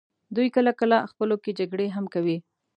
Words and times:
دوی 0.35 0.47
کله 0.55 0.71
کله 0.79 0.97
خپلو 1.11 1.35
کې 1.43 1.57
جګړې 1.59 1.87
هم 1.95 2.05
کوي. 2.13 2.37